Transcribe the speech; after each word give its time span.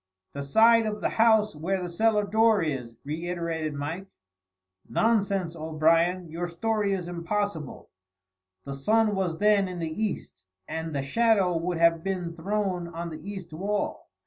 "The 0.33 0.41
side 0.41 0.87
of 0.87 0.99
the 0.99 1.09
house 1.09 1.55
where 1.55 1.79
the 1.83 1.87
cellar 1.87 2.25
door 2.25 2.63
is," 2.63 2.95
reiterated 3.05 3.75
Mike. 3.75 4.07
"Nonsense, 4.89 5.55
O'Brien. 5.55 6.27
Your 6.27 6.47
story 6.47 6.93
is 6.93 7.07
impossible. 7.07 7.87
The 8.65 8.73
sun 8.73 9.13
was 9.13 9.37
then 9.37 9.67
in 9.67 9.77
the 9.77 10.03
east 10.03 10.43
and 10.67 10.95
the 10.95 11.03
shadow 11.03 11.55
would 11.55 11.77
have 11.77 12.03
been 12.03 12.35
thrown 12.35 12.87
on 12.87 13.11
the 13.11 13.29
east 13.31 13.53
wall. 13.53 14.09